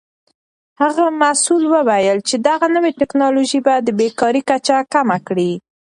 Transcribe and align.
هغه 0.81 1.03
مسؤل 1.21 1.63
وویل 1.75 2.17
چې 2.27 2.35
دغه 2.47 2.67
نوې 2.75 2.91
تکنالوژي 3.01 3.59
به 3.65 3.73
د 3.79 3.89
بیکارۍ 3.99 4.41
کچه 4.49 4.77
کمه 4.93 5.17
کړي. 5.27 5.51